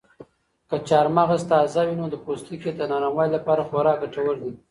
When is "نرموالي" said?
2.91-3.31